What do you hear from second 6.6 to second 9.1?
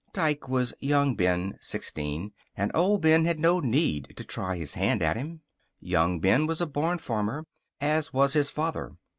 born farmer, as was his father.